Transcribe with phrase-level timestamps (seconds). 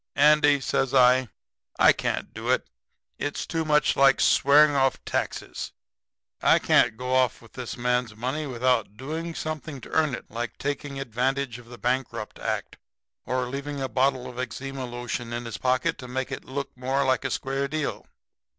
[0.15, 1.27] "'Andy,' says I,
[1.77, 2.67] 'I can't do it.
[3.19, 5.73] It's too much like swearing off taxes.
[6.41, 10.57] I can't go off with this man's money without doing something to earn it like
[10.57, 12.77] taking advantage of the Bankrupt act
[13.27, 17.05] or leaving a bottle of eczema lotion in his pocket to make it look more
[17.05, 18.07] like a square deal.'